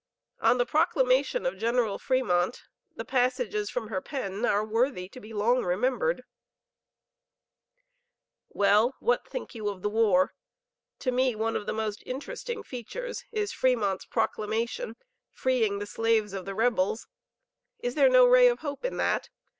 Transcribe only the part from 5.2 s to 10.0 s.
long remembered: "Well, what think you of the